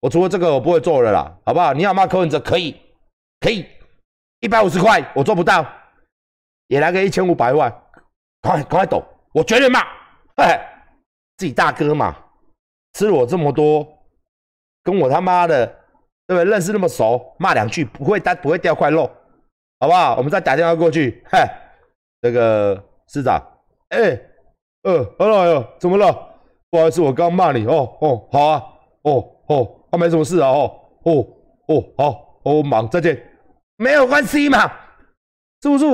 [0.00, 1.72] 我除了这个我不会做了啦，好不好？
[1.72, 2.76] 你要骂柯文哲可以，
[3.40, 3.64] 可以，
[4.40, 5.66] 一百五十块我做不到，
[6.68, 7.72] 也来个一千五百万，
[8.42, 9.02] 快快抖，
[9.32, 9.80] 我绝对骂，
[10.36, 10.58] 嘿，
[11.36, 12.16] 自己大哥嘛，
[12.94, 13.86] 吃了我这么多。
[14.82, 15.66] 跟我他妈的，
[16.28, 16.44] 对不对？
[16.44, 19.10] 认识那么熟，骂两句不会单不会掉块肉，
[19.80, 20.14] 好不好？
[20.16, 21.24] 我们再打电话过去。
[21.28, 21.40] 嘿，
[22.20, 23.42] 那个市长，
[23.88, 24.16] 哎，
[24.82, 26.12] 呃，好了哟，怎么了？
[26.70, 27.66] 不好意思，我刚骂你。
[27.66, 28.62] 哦哦，好啊。
[29.02, 30.48] 哦哦，他没什么事啊。
[30.48, 31.26] 哦哦
[31.66, 33.20] 哦，好，我忙，再见。
[33.76, 34.70] 没有关系嘛，
[35.62, 35.84] 是不是？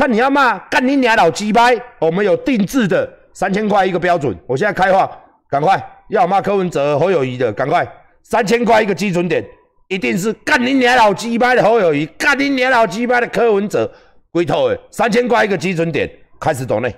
[0.00, 1.76] 看你要骂，干你娘老鸡掰。
[1.98, 4.34] 我们有定制的三千块一个标准。
[4.46, 5.06] 我现在开放，
[5.46, 7.86] 赶快要骂柯文哲、侯友谊的，赶快。
[8.22, 9.44] 三千块一个基准点，
[9.88, 13.92] 一定是干你娘老鸡巴的侯友谊，干你娘老鸡巴的柯文哲，
[14.30, 14.80] 龟头诶！
[14.90, 16.10] 三千块一个基准点，
[16.40, 16.96] 开始抖内，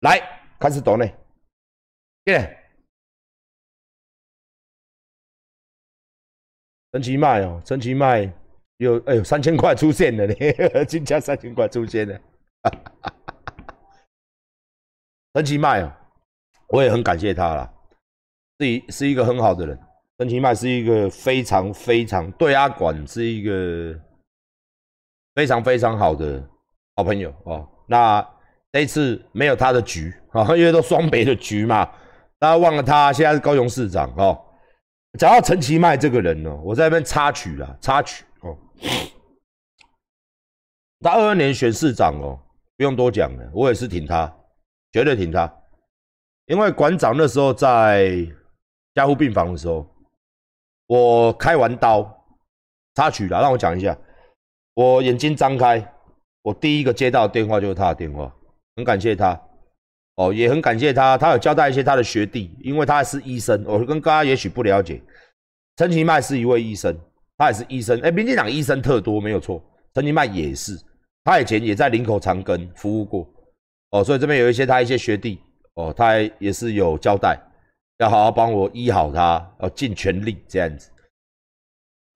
[0.00, 0.20] 来
[0.58, 1.14] 开始抖内，
[2.24, 2.58] 耶！
[6.90, 8.28] 陈其迈哦，陈其迈
[8.78, 12.20] 有哎呦三千块出现了呢，金价三千块出现了，
[15.34, 15.92] 陈其迈哦，
[16.68, 17.72] 我也很感谢他了，
[18.58, 19.78] 是一是一个很好的人。
[20.18, 23.98] 陈其迈是一个非常非常对阿管是一个
[25.34, 26.42] 非常非常好的
[26.96, 27.68] 好朋友哦。
[27.86, 28.24] 那
[28.72, 31.84] 这一次没有他的局啊，因为都双北的局嘛，
[32.38, 34.40] 大家忘了他现在是高雄市长哦。
[35.18, 38.56] 讲到陈其迈这个人呢，我在那边插曲了，插曲哦。
[41.00, 42.38] 他二二年选市长哦，
[42.76, 44.32] 不用多讲了，我也是挺他，
[44.92, 45.52] 绝对挺他，
[46.46, 48.26] 因为馆长那时候在
[48.94, 49.90] 加护病房的时候。
[50.86, 52.26] 我开完刀，
[52.94, 53.96] 插曲了，让我讲一下。
[54.74, 55.82] 我眼睛张开，
[56.42, 58.30] 我第一个接到的电话就是他的电话，
[58.76, 59.40] 很感谢他。
[60.16, 63.64] 哦，也很感谢他，他有交代一些他的学弟，因为他是医生。
[63.66, 65.02] 我跟大家也许不了解，
[65.76, 66.94] 陈其迈是一位医生，
[67.36, 68.00] 他也是医生。
[68.00, 69.62] 哎，民进党医生特多，没有错。
[69.94, 70.78] 陈其迈也是，
[71.24, 73.28] 他以前也在林口长庚服务过。
[73.90, 75.40] 哦，所以这边有一些他一些学弟，
[75.74, 77.40] 哦，他也是有交代。
[77.98, 80.90] 要好好帮我医好他，要尽全力这样子。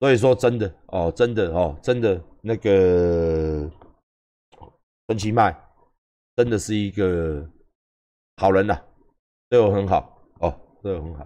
[0.01, 3.69] 所以说真的哦，真的哦，真的那个
[5.07, 5.57] 陈其迈
[6.35, 7.49] 真的是一个
[8.37, 8.77] 好人呐，
[9.49, 10.53] 对我很好哦，
[10.83, 11.25] 对我很好，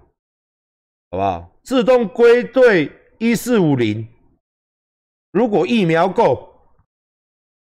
[1.09, 1.51] 好不好？
[1.63, 4.07] 自动归队一四五零，
[5.31, 6.53] 如果疫苗够，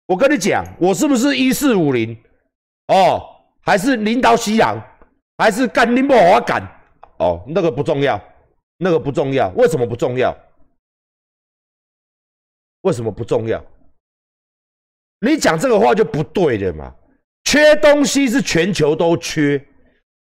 [0.08, 2.18] 我跟你讲，我是不是一四五零？
[2.88, 3.22] 哦，
[3.62, 4.82] 还是领导西洋，
[5.38, 6.62] 还是干林莫华干？
[7.20, 8.22] 哦，那个不重要，
[8.78, 10.36] 那个不重要，为什么不重要？
[12.82, 13.64] 为什么不重要？
[15.20, 16.96] 你讲这个话就不对了嘛！
[17.44, 19.62] 缺东西是全球都缺。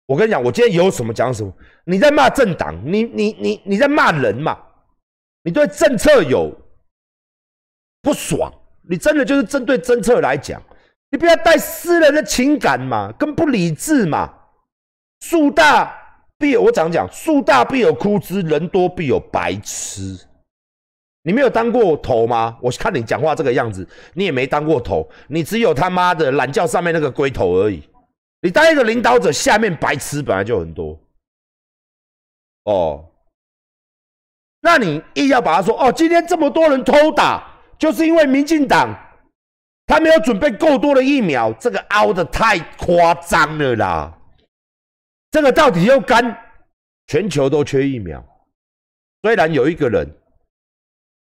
[0.08, 1.54] 我跟你讲，我今天有什么讲什么。
[1.86, 4.58] 你在骂政党，你你你你在骂人嘛？
[5.46, 6.52] 你对政策有
[8.02, 8.52] 不爽，
[8.90, 10.62] 你真的就是针对政策来讲，
[11.12, 14.34] 你不要带私人的情感嘛，更不理智嘛。
[15.22, 15.96] 树大
[16.40, 20.20] 必有我讲讲，树大必有枯枝，人多必有白痴。
[21.22, 22.58] 你没有当过头吗？
[22.62, 27.88] 我看你讲话这个样子，你也没当过头，你只有他妈的懒觉上面那个龟头而已。
[28.42, 31.00] 你当一个领导者，下面白痴本来就很多。
[32.66, 33.06] 哦，
[34.65, 37.47] 那你硬要把他说哦，今天这么多人偷打，
[37.78, 38.89] 就是因为民进党
[39.86, 44.12] 他没有准备够多的疫苗，这个凹的太夸张了啦。
[45.30, 46.36] 这个到底又干？
[47.06, 48.25] 全球都缺疫苗，
[49.21, 50.10] 虽然有一个人。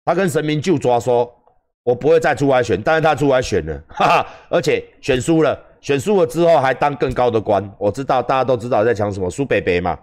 [0.06, 1.34] 他跟神明就抓说
[1.82, 7.68] ：“我不会再出来选，但是他出来选了，哈哈，而且选输了，选输了之后还当更高的官。
[7.80, 9.98] 我知道大家都知道在讲什么，苏北北嘛。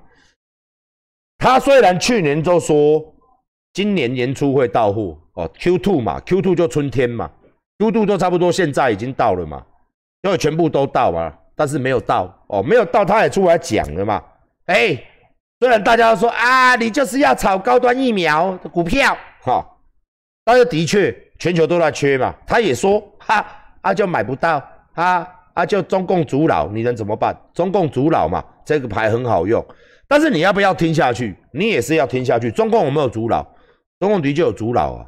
[1.36, 3.14] 他虽然去年就说
[3.72, 7.30] 今年年初会到货哦，Q two 嘛，Q two 就春天嘛
[7.78, 9.64] ，Q two 都差不多现在已经到了嘛，
[10.22, 14.22] 因为全部都到嘛，但是没有到哦，没有到他也出来讲了嘛。
[14.66, 14.96] 哎，
[15.60, 19.64] 虽然大家都说啊，你就是要炒高端疫苗的股票，哈。”
[20.42, 22.34] 但是的确，全球都在缺嘛。
[22.46, 23.46] 他也说，哈，
[23.82, 24.60] 啊就买不到，
[24.94, 27.36] 哈，啊就中共阻扰，你能怎么办？
[27.54, 29.64] 中共阻扰嘛，这个牌很好用。
[30.08, 31.36] 但是你要不要听下去？
[31.52, 32.50] 你也是要听下去。
[32.50, 33.46] 中共有没有阻扰？
[34.00, 35.06] 中共的确有阻扰啊，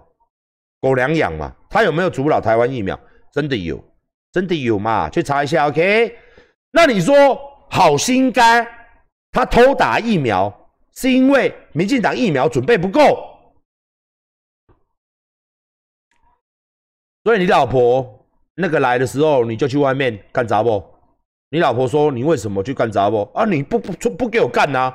[0.81, 1.53] 狗粮养嘛。
[1.69, 2.99] 他有没有阻扰台湾疫苗？
[3.33, 3.83] 真的有，
[4.31, 5.09] 真的有嘛？
[5.09, 6.15] 去查一下，OK？
[6.71, 7.15] 那你说
[7.71, 8.67] 好心肝，
[9.31, 13.29] 他偷打疫苗，是因为民进党疫苗准备不够？
[17.25, 18.27] 所以你老婆
[18.57, 20.85] 那个来的时候，你就去外面干杂不？
[21.49, 23.23] 你老婆说你为什么去干杂不？
[23.35, 24.95] 啊，你不不不不给我干呐？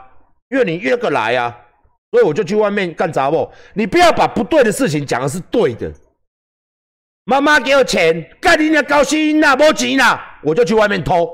[0.49, 1.57] 因为你约个来啊，
[2.12, 3.52] 所以我就去外面干杂不？
[3.74, 5.93] 你不要把不对的事情讲的是对的。
[7.26, 11.30] 妈妈给我钱，干你娘高兴呐，没钱呐，我就去外面偷。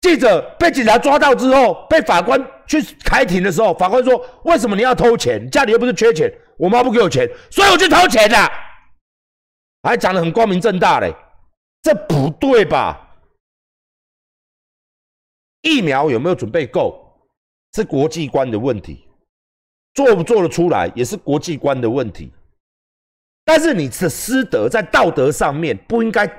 [0.00, 5.48] 记者被警察抓到之后，被法官去开庭的时候，法官说为什么你要偷钱？
[5.50, 6.28] 家里又不是缺钱，
[6.58, 8.50] 我妈不给我钱，所以我去偷钱啦。
[9.82, 11.14] 还讲得很光明正大嘞，
[11.82, 13.16] 这不对吧？
[15.62, 17.14] 疫苗有没有准备够，
[17.74, 19.06] 是国际观的问题；
[19.94, 22.32] 做不做得出来，也是国际观的问题。
[23.44, 26.30] 但是你的师德在道德上面不应该，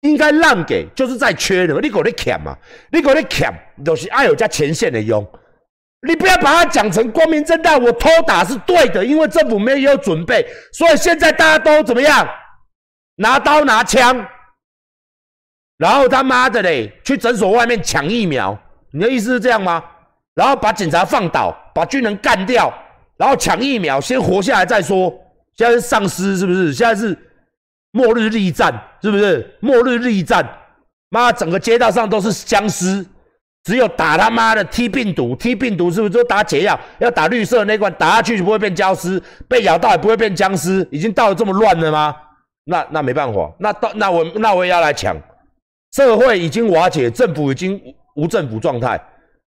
[0.00, 1.78] 应该让给就是在缺的。
[1.80, 2.56] 你搞的欠嘛？
[2.90, 3.52] 你搞的欠，
[3.84, 5.26] 都是爱有加前线的用。
[6.06, 12.28] 你不要把它讲成光明正大，我偷打是对的，因为政府没有准备，所以现在大家都怎么样？
[13.16, 14.26] 拿刀拿枪，
[15.78, 18.56] 然后他妈的嘞，去诊所外面抢疫苗，
[18.92, 19.82] 你的意思是这样吗？
[20.34, 22.72] 然后把警察放倒，把军人干掉，
[23.16, 25.12] 然后抢疫苗，先活下来再说。
[25.56, 26.74] 现在是丧尸是不是？
[26.74, 27.16] 现在是
[27.92, 29.56] 末日力战是不是？
[29.60, 30.46] 末日力战，
[31.08, 33.04] 妈，整个街道上都是僵尸，
[33.64, 36.78] 只有打他妈的 T 病毒，T 病毒是不是就打解药？
[36.98, 40.86] 要打绿色那罐，打下去就不会变僵尸，被咬到也不会变僵尸。
[40.90, 42.14] 已经到了这么乱了吗？
[42.64, 45.16] 那那没办法，那到那我那我也要来抢，
[45.92, 47.80] 社会已经瓦解，政府已经
[48.16, 49.00] 无政府状态，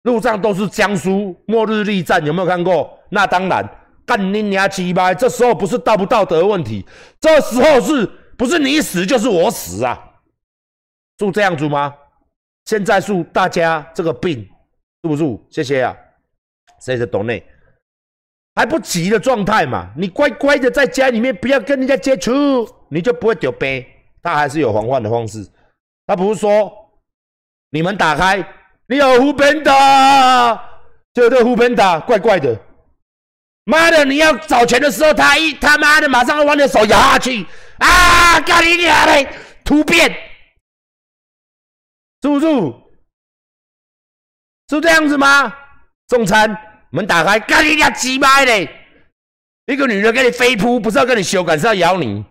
[0.03, 2.99] 路上都是江苏末日力战，有没有看过？
[3.15, 3.67] 那当然，
[4.05, 5.15] 干你娘鸡巴！
[5.15, 6.85] 这时候不是道不道德问题，
[7.21, 8.05] 这时候是
[8.37, 9.99] 不是你死就是我死啊？
[11.19, 11.95] 是这样子吗？
[12.65, 14.41] 现在是大家这个病，
[15.03, 15.25] 是不是？
[15.49, 15.97] 谢谢啊，
[16.81, 17.43] 谢谢董内。
[18.57, 23.87] 还不急的状态嘛，你乖乖的在家里面，不要跟人家接触，你就不会丢杯。
[24.23, 25.47] 他还是有防范的方式，
[26.07, 26.73] 他不是说
[27.71, 28.45] 你们打开，
[28.87, 30.55] 你有胡喷打，
[31.13, 32.59] 就这胡喷打，怪怪的。
[33.65, 37.47] 妈的，你要找钱的时候，他一他妈的马上要往你的手咬下去
[37.79, 38.39] 啊！
[38.41, 39.27] 干你娘嘞，
[39.65, 40.11] 突变，
[42.23, 42.47] 是不是？
[44.69, 45.55] 是这样子吗？
[46.09, 46.71] 送餐。
[46.91, 48.69] 门打开，干你娘鸡巴嘞！
[49.67, 52.25] 一个女人跟你飞扑，不是要跟你修改，是要咬你。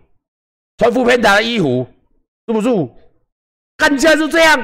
[0.77, 1.85] 穿副片打的衣服，
[2.47, 2.69] 是不是？
[3.75, 4.57] 干起来就这样。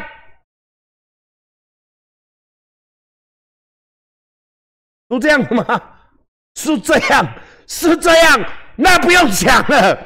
[5.09, 5.98] 都这样吗？
[6.55, 7.27] 是这样，
[7.67, 8.39] 是这样，
[8.75, 9.97] 那不用讲了，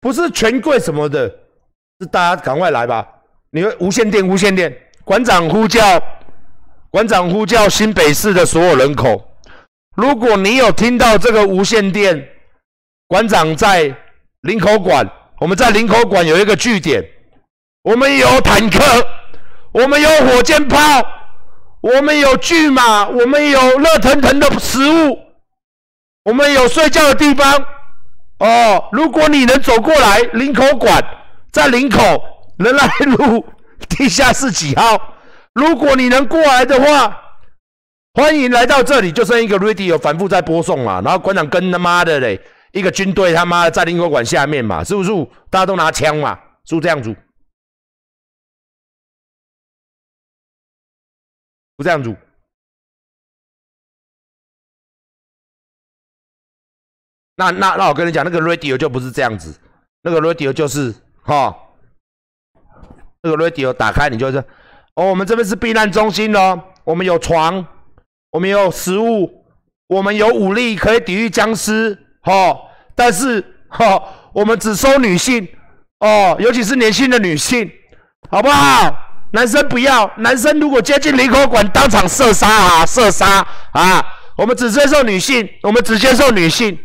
[0.00, 1.28] 不是权贵什么的，
[2.00, 3.06] 是大家赶快来吧！
[3.50, 6.00] 你们无线电，无线电，馆长呼叫，
[6.90, 9.26] 馆长呼叫新北市的所有人口。
[9.96, 12.28] 如果你有听到这个无线电，
[13.08, 13.94] 馆长在
[14.42, 15.06] 林口馆，
[15.40, 17.04] 我们在林口馆有一个据点，
[17.82, 18.80] 我们有坦克，
[19.72, 20.78] 我们有火箭炮，
[21.80, 25.18] 我们有巨马，我们有热腾腾的食物，
[26.24, 27.64] 我们有睡觉的地方。
[28.38, 31.02] 哦，如果你能走过来，林口馆
[31.50, 32.22] 在林口
[32.58, 33.46] 仁爱路
[33.88, 35.16] 地下室几号？
[35.52, 37.16] 如果你能过来的话。
[38.14, 42.38] 欢迎来到这里，就剩一个 radio 反复在播送嘛，然后馆长跟他妈的嘞，
[42.72, 45.10] 一个军队他妈的在领口馆下面嘛，是不是？
[45.48, 47.14] 大家都拿枪嘛，是不是这样子？
[51.76, 52.14] 不这样子？
[57.40, 59.58] 那那那我跟你讲，那个 radio 就不是这样子，
[60.02, 61.56] 那个 radio 就是哈，
[63.22, 64.38] 那个 radio 打开你就是，
[64.94, 67.66] 哦，我们这边是避难中心哦，我们有床。
[68.32, 69.28] 我们有食物，
[69.88, 72.56] 我们有武力可以抵御僵尸，哈！
[72.94, 74.00] 但是哈，
[74.32, 75.48] 我们只收女性，
[75.98, 77.68] 哦，尤其是年轻的女性，
[78.30, 78.94] 好不好？
[79.32, 84.00] 男生不要，男生如果接近领口馆，当场射杀啊，射杀啊！
[84.36, 86.78] 我们只接受女性，我们只接受女性，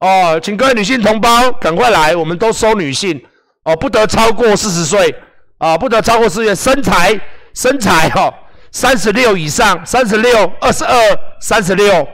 [0.00, 3.20] 哦，请各位女性同胞赶快来，我们都收女性，
[3.64, 5.14] 哦，不得超过四十岁，
[5.58, 7.20] 啊，不得超过四十岁，身材，
[7.54, 8.32] 身材，哈。
[8.70, 10.94] 三十六以上，三十六、二十二、
[11.40, 12.06] 三十六，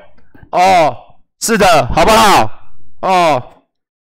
[0.53, 0.97] 哦，
[1.41, 2.49] 是的，好不好？
[3.03, 3.43] 哦，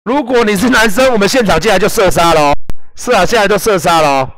[0.05, 2.53] 如果你是男生，我们现场进来就射杀喽。
[2.95, 4.31] 是啊，现在就射杀喽。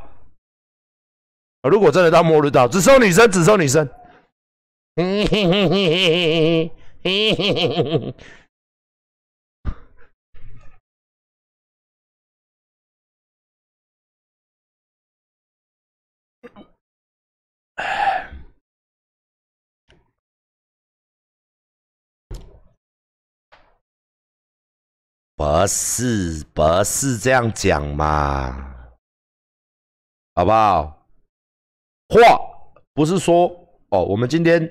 [1.69, 3.87] 如果真的到末日到，只收女生，只收女生。
[25.41, 28.75] 不是，不是这样讲嘛，
[30.35, 31.07] 好不好？
[32.11, 32.21] 话
[32.93, 33.51] 不是说
[33.89, 34.71] 哦，我们今天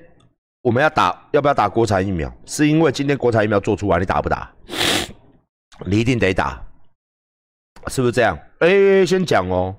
[0.62, 2.32] 我们要打，要不要打国产疫苗？
[2.46, 4.48] 是因为今天国产疫苗做出来，你打不打？
[5.86, 6.64] 你一定得打，
[7.88, 8.38] 是不是这样？
[8.60, 9.74] 哎，先讲哦，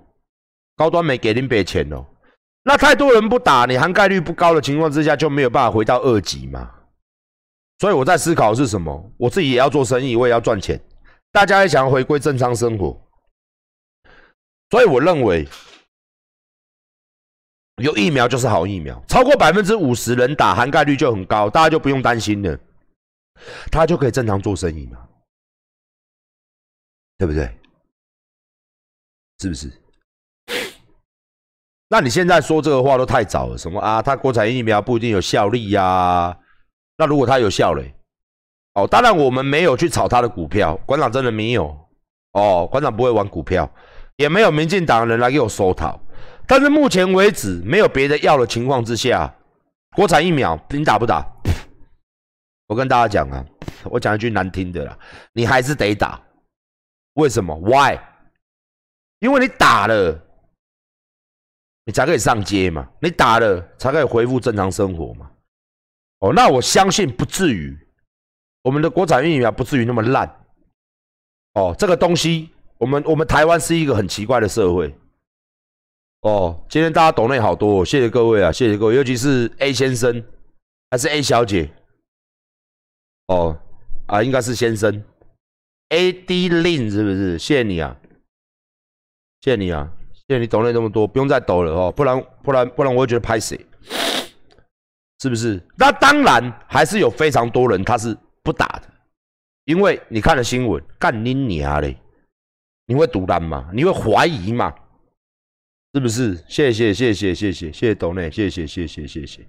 [0.76, 2.06] 高端没给林北钱哦。
[2.64, 6.70] 那太多人不打，你含盖率不高的情况之下，就没有办法回到二级嘛。
[7.82, 9.12] 所以我在思考是什么？
[9.18, 10.80] 我自己也要做生意，我也要赚钱，
[11.32, 12.96] 大家也想要回归正常生活。
[14.70, 15.48] 所以我认为
[17.78, 22.56] 有疫苗就是好疫苗，超过百分之五十人打，含盖率就很高，大家就不用担心了，
[23.72, 25.00] 他就可以正常做生意嘛，
[27.18, 27.50] 对不对？
[29.40, 29.72] 是不是？
[31.90, 34.04] 那你现在说这个话都太早了，什么啊？
[34.04, 36.38] 他国产疫苗不一定有效力呀？
[37.02, 37.92] 那如果他有效嘞？
[38.76, 41.76] 哦，当然我们没有去炒他的股票，馆长真的没有。
[42.34, 43.68] 哦，馆长不会玩股票，
[44.18, 46.00] 也没有民进党人来给我收讨。
[46.46, 49.34] 但是目前为止没有别的药的情况之下，
[49.96, 51.26] 国产疫苗你打不打？
[52.68, 53.44] 我跟大家讲啊，
[53.86, 54.96] 我讲一句难听的啦，
[55.34, 56.22] 你还是得打。
[57.16, 57.98] 为什么？Why？
[59.22, 60.22] 因为你打了。
[61.84, 62.88] 你才可以上街嘛？
[63.00, 65.31] 你打了才可以恢复正常生活嘛？
[66.22, 67.78] 哦，那我相信不至于，
[68.64, 70.28] 我们的国产疫苗不至于那么烂。
[71.54, 74.96] 哦，这个东西，我们我们台湾是一个很奇怪的社会。
[76.22, 80.24] 哦，今天大家懂内好多，谢谢各位啊，谢谢各位，尤其是 A 先生
[80.92, 81.70] 还是 A 小姐？
[83.28, 83.60] 哦，
[84.06, 85.04] 啊，应该是先生
[85.90, 87.40] ，A D Lin 是不是？
[87.40, 87.98] 谢谢你啊，
[89.42, 89.92] 谢谢你啊。
[90.14, 93.60] 谢谢你懂了那么多，不用再抖了哦，不然不然不然我会觉得拍谁，
[95.22, 95.62] 是不是？
[95.78, 98.90] 那当然还是有非常多人他是不打的，
[99.66, 101.96] 因为你看了新闻，干你娘嘞！
[102.88, 103.70] 你会独担吗？
[103.72, 104.74] 你会怀疑吗？
[105.94, 106.36] 是不是？
[106.48, 109.48] 谢谢谢谢谢谢谢谢抖内，谢谢谢谢谢谢。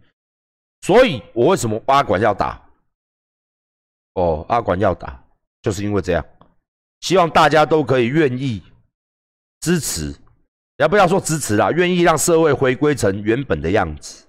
[0.82, 2.62] 所以我为什么阿管要打？
[4.14, 5.24] 哦，阿管要打，
[5.62, 6.22] 就是因为这样，
[7.00, 8.62] 希望大家都可以愿意
[9.60, 10.14] 支持。
[10.76, 11.70] 也不要说支持啦？
[11.70, 14.26] 愿意让社会回归成原本的样子，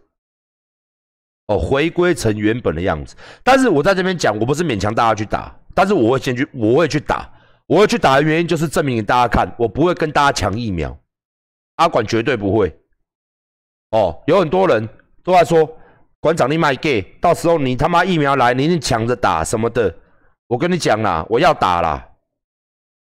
[1.48, 3.16] 哦，回归成原本的样子。
[3.44, 7.30] 但是我在这边讲，我不是勉强大家去打，但是我会先去，我会去打，
[7.68, 10.98] 我会去打的原因就是证明给大家看，我不会跟大家抢疫苗，
[11.76, 12.74] 阿管绝对不会。
[13.92, 14.88] 哦，有很多人
[15.24, 15.70] 都在说，
[16.20, 19.94] 馆长你卖 gay，，到时候你他妈疫苗来，你一定抢着打什么的。
[20.48, 22.10] 我跟你讲啦，我要打啦。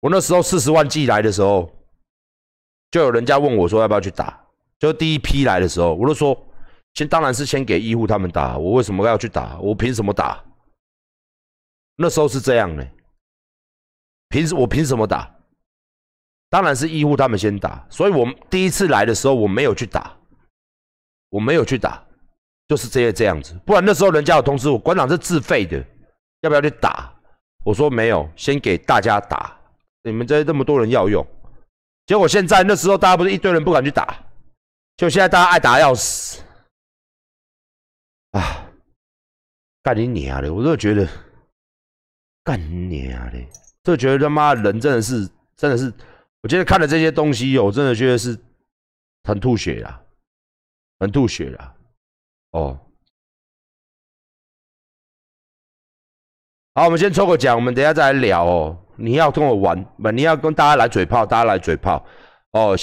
[0.02, 1.72] 我那时候四十万剂来的时候，
[2.92, 4.44] 就有人家问我说要不要去打，
[4.80, 6.38] 就第一批来的时候，我都说
[6.94, 9.58] 先当然是先给医护他们打，我为什么要去打？
[9.60, 10.44] 我凭什么打？
[11.96, 12.88] 那时候是这样的，
[14.30, 15.30] 凭我凭什么打？
[16.50, 20.16] 当然是医护他们先打，所以我第一次来的时候我没有去打，
[21.30, 22.04] 我没有去打。
[22.66, 25.84] 就是这些这样子，不然那时候人家有通知我，馆长是自费的，
[26.42, 27.14] 要不要去打？
[27.66, 29.56] 我说没有，先给大家打。
[30.04, 31.24] 你们这这么多人要用，
[32.06, 34.18] 结果现在那时候大家不是一堆人不敢去打，
[34.96, 36.42] 就现在大家爱打要死
[38.34, 38.70] 啊！
[39.82, 40.54] 干你娘的！
[40.54, 41.06] 我都觉得
[42.44, 43.38] 干你娘的！
[43.84, 45.92] 就觉得他妈人真的是真的是，
[46.42, 48.40] 我今天看了这些东西，我真的觉得是
[49.24, 50.02] 很吐血啊，
[51.00, 51.76] 很吐血啊！
[52.52, 52.80] 哦，
[56.76, 58.80] 好，我们先抽个奖，我们等下再来聊哦。
[58.96, 62.06] 你要跟我玩，不，你要跟大家来嘴炮，大家来嘴炮
[62.52, 62.78] 哦。